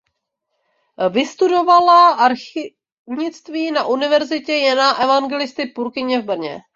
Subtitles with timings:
[1.11, 6.61] Vystudovala archivnictví na Universitě Jana Evangelisty Purkyně v Brně.